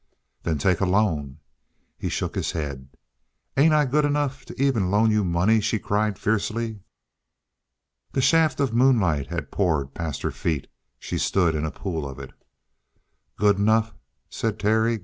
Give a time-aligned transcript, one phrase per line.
[0.41, 1.37] "Then take a loan."
[1.95, 2.89] He shook his head.
[3.55, 6.79] "Ain't I good enough to even loan you money?" she cried fiercely.
[8.13, 10.65] The shaft of moonlight had poured past her feet;
[10.97, 12.31] she stood in a pool of it.
[13.37, 13.93] "Good enough?"
[14.27, 14.99] said Terry.